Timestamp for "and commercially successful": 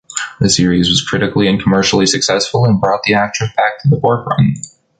1.47-2.65